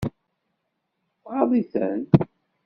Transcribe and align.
Tɣaḍ-iten. 1.21 2.01